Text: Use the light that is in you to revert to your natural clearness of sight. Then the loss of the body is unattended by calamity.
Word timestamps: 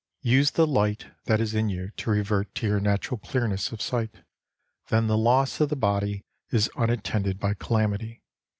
Use 0.25 0.49
the 0.49 0.65
light 0.65 1.11
that 1.25 1.39
is 1.39 1.53
in 1.53 1.69
you 1.69 1.89
to 1.97 2.09
revert 2.09 2.55
to 2.55 2.65
your 2.65 2.79
natural 2.79 3.19
clearness 3.19 3.71
of 3.71 3.83
sight. 3.83 4.23
Then 4.87 5.05
the 5.05 5.15
loss 5.15 5.61
of 5.61 5.69
the 5.69 5.75
body 5.75 6.23
is 6.49 6.71
unattended 6.75 7.39
by 7.39 7.53
calamity. 7.53 8.23